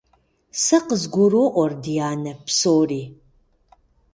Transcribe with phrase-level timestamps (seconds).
[0.63, 3.03] Сэ къызгуроӀуэр, дянэ, псори.